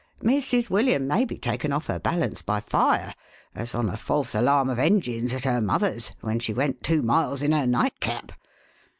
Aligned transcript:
Mrs. 0.23 0.67
William 0.67 1.05
may 1.07 1.25
be 1.25 1.37
taken 1.37 1.71
off 1.71 1.85
her 1.85 1.99
balance 1.99 2.41
by 2.41 2.59
Fire; 2.59 3.13
as 3.53 3.75
on 3.75 3.87
a 3.87 3.95
false 3.95 4.33
alarm 4.33 4.67
of 4.67 4.79
engines 4.79 5.31
at 5.31 5.43
her 5.43 5.51
42* 5.51 5.53
THE 5.53 5.53
HAUNTED 5.53 5.61
MAN. 5.61 5.65
mother's, 5.67 6.11
when 6.21 6.39
she 6.39 6.53
went 6.55 6.81
two 6.81 7.03
miles 7.03 7.43
in 7.43 7.51
her 7.51 7.67
nightcap. 7.67 8.31